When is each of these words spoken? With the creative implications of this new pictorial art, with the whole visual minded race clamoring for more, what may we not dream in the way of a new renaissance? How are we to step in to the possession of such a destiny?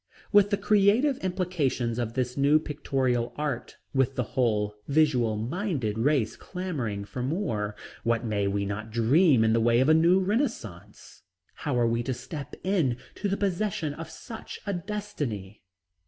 With 0.31 0.49
the 0.49 0.57
creative 0.57 1.19
implications 1.19 1.99
of 1.99 2.15
this 2.15 2.35
new 2.35 2.57
pictorial 2.57 3.33
art, 3.35 3.77
with 3.93 4.15
the 4.15 4.23
whole 4.33 4.73
visual 4.87 5.37
minded 5.37 5.99
race 5.99 6.35
clamoring 6.35 7.05
for 7.05 7.21
more, 7.21 7.75
what 8.03 8.25
may 8.25 8.47
we 8.47 8.65
not 8.65 8.89
dream 8.89 9.43
in 9.43 9.53
the 9.53 9.61
way 9.61 9.79
of 9.79 9.89
a 9.89 9.93
new 9.93 10.19
renaissance? 10.19 11.21
How 11.53 11.77
are 11.79 11.85
we 11.85 12.01
to 12.01 12.15
step 12.15 12.55
in 12.63 12.97
to 13.13 13.29
the 13.29 13.37
possession 13.37 13.93
of 13.93 14.09
such 14.09 14.59
a 14.65 14.73
destiny? 14.73 15.61